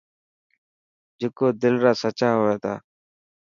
جڪو 1.19 1.45
دل 1.61 1.75
را 1.83 1.91
سچا 2.01 2.29
هئني 2.35 2.55
ٿا. 2.63 2.73